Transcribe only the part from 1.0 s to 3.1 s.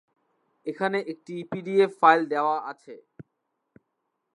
একটি PDF file দেওয়া আছে।